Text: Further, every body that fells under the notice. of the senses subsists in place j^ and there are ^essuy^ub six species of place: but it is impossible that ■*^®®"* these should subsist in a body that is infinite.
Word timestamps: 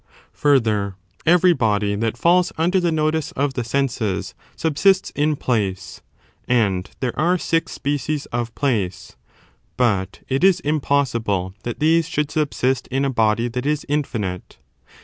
Further, 0.33 0.95
every 1.27 1.53
body 1.53 1.93
that 1.93 2.17
fells 2.17 2.51
under 2.57 2.79
the 2.79 2.91
notice. 2.91 3.31
of 3.33 3.53
the 3.53 3.63
senses 3.63 4.33
subsists 4.55 5.11
in 5.11 5.35
place 5.35 6.01
j^ 6.49 6.53
and 6.55 6.89
there 7.01 7.19
are 7.19 7.37
^essuy^ub 7.37 7.41
six 7.41 7.71
species 7.73 8.25
of 8.31 8.55
place: 8.55 9.15
but 9.77 10.21
it 10.27 10.43
is 10.43 10.59
impossible 10.61 11.53
that 11.61 11.75
■*^®®"* 11.75 11.79
these 11.81 12.07
should 12.09 12.31
subsist 12.31 12.87
in 12.87 13.05
a 13.05 13.11
body 13.11 13.47
that 13.47 13.67
is 13.67 13.85
infinite. 13.87 14.57